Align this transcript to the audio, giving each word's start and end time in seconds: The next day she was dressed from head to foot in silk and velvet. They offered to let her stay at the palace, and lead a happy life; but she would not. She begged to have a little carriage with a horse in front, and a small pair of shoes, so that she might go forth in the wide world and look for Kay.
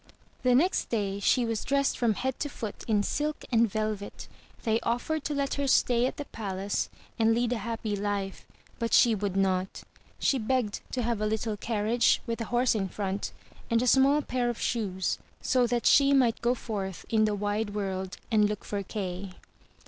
The 0.41 0.55
next 0.55 0.89
day 0.89 1.19
she 1.19 1.45
was 1.45 1.63
dressed 1.63 1.95
from 1.95 2.15
head 2.15 2.39
to 2.39 2.49
foot 2.49 2.83
in 2.87 3.03
silk 3.03 3.45
and 3.51 3.69
velvet. 3.71 4.27
They 4.63 4.79
offered 4.79 5.23
to 5.25 5.35
let 5.35 5.53
her 5.61 5.67
stay 5.67 6.07
at 6.07 6.17
the 6.17 6.25
palace, 6.25 6.89
and 7.19 7.35
lead 7.35 7.53
a 7.53 7.59
happy 7.59 7.95
life; 7.95 8.47
but 8.79 8.95
she 8.95 9.13
would 9.13 9.37
not. 9.37 9.83
She 10.17 10.39
begged 10.39 10.81
to 10.93 11.03
have 11.03 11.21
a 11.21 11.27
little 11.27 11.55
carriage 11.55 12.19
with 12.25 12.41
a 12.41 12.45
horse 12.45 12.73
in 12.73 12.89
front, 12.89 13.31
and 13.69 13.79
a 13.79 13.85
small 13.85 14.23
pair 14.23 14.49
of 14.49 14.59
shoes, 14.59 15.19
so 15.39 15.67
that 15.67 15.85
she 15.85 16.13
might 16.13 16.41
go 16.41 16.55
forth 16.55 17.05
in 17.09 17.25
the 17.25 17.35
wide 17.35 17.75
world 17.75 18.17
and 18.31 18.49
look 18.49 18.65
for 18.65 18.81
Kay. 18.81 19.33